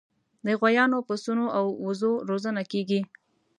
د 0.45 0.47
غویانو، 0.59 1.05
پسونو 1.07 1.45
او 1.57 1.65
وزو 1.85 2.11
روزنه 2.29 2.63
کیږي. 2.71 3.01